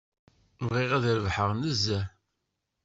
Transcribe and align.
Bɣiɣ 0.67 0.91
ad 0.97 1.05
rebḥeɣ 1.17 1.49
nezzeh. 1.53 2.05